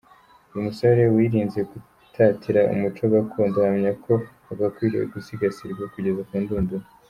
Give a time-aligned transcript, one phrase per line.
[0.51, 4.13] Uyu musore wirinze gutatira umuco gakondo ahamya ko
[4.47, 6.85] wagakwiriye gusigasirwa kugeza ku ndunduro.